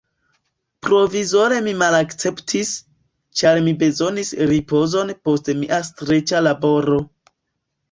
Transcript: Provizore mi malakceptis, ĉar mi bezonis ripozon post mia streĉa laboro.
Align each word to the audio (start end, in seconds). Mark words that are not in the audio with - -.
Provizore 0.85 1.59
mi 1.65 1.73
malakceptis, 1.81 2.71
ĉar 3.43 3.61
mi 3.67 3.75
bezonis 3.85 4.33
ripozon 4.55 5.15
post 5.29 5.55
mia 5.63 5.83
streĉa 5.93 6.45
laboro. 6.49 7.01